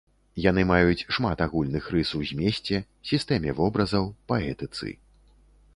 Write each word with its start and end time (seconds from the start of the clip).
Яны 0.43 0.61
маюць 0.69 1.05
шмат 1.17 1.43
агульных 1.47 1.89
рыс 1.97 2.15
у 2.21 2.23
змесце, 2.31 2.77
сістэме 3.11 3.51
вобразаў, 3.61 4.13
паэтыцы. 4.33 4.87